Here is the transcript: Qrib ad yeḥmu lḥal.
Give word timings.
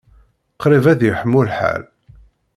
Qrib 0.61 0.85
ad 0.93 1.01
yeḥmu 1.03 1.41
lḥal. 1.47 1.83